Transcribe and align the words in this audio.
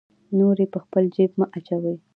نورې 0.39 0.65
په 0.73 0.79
خپل 0.83 1.03
جیب 1.15 1.31
مه 1.39 1.45
اچوه. 1.57 1.93